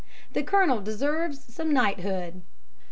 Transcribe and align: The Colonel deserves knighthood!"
The 0.33 0.41
Colonel 0.41 0.81
deserves 0.81 1.59
knighthood!" 1.59 2.41